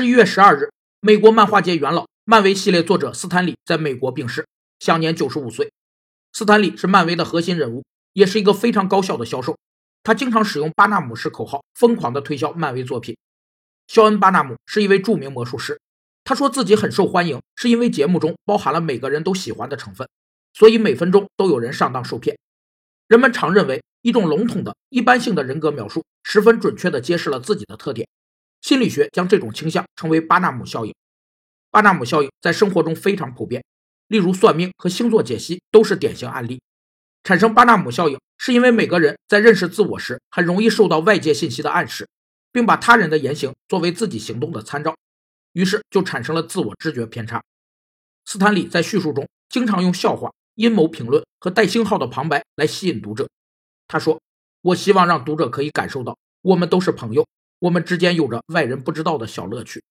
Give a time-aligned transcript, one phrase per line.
[0.00, 0.70] 十一月十二日，
[1.02, 4.46] 美国漫画界元老、漫威系列作者斯坦李在美国病逝，
[4.78, 5.70] 享年九十五岁。
[6.32, 7.84] 斯坦李是漫威的核心人物，
[8.14, 9.58] 也是一个非常高效的销售。
[10.02, 13.14] 他经常使用巴纳姆式口号，疯狂地推销漫威作品。
[13.88, 15.78] 肖恩·巴纳姆是一位著名魔术师，
[16.24, 20.08] 他说自己很受欢迎，是因为节目中包含了每个人都喜欢的成分，
[20.54, 22.38] 所以每分钟都有人上当受骗。
[23.06, 28.08] 人们常认为，一种笼统的、一般性的人格描述，十分准确地揭示了自己的特点。
[28.60, 30.94] 心理学将这种倾向称为巴纳姆效应。
[31.70, 33.64] 巴纳姆效应在生活中非常普遍，
[34.08, 36.60] 例如算命和星座解析都是典型案例。
[37.22, 42.08] 产生巴纳姆效应，是因为每个人在认识自我时，很容易受到外界信息的暗示，
[42.50, 44.96] 并把他人的言行作为自己行动的参照，
[45.52, 47.42] 于是就产生了自我知觉偏差。
[48.24, 53.28] 斯坦李在叙述中经常用笑话、阴谋评论和带星号的旁白来吸引读者。
[53.86, 54.20] 他说
[54.62, 57.26] ：“我希望让读者可以感受到，我们都是朋友，
[57.60, 59.82] 我们之间有着外人不知道的小乐趣。”